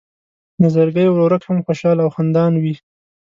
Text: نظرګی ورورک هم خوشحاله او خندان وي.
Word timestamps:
نظرګی 0.63 1.07
ورورک 1.09 1.43
هم 1.45 1.57
خوشحاله 1.65 2.01
او 2.03 2.09
خندان 2.15 2.53
وي. 2.63 2.75